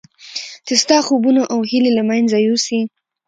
چې 0.65 0.73
ستا 0.83 0.97
خوبونه 1.07 1.41
او 1.51 1.59
هیلې 1.69 1.91
له 1.97 2.03
منځه 2.09 2.37
یوسي. 2.47 2.81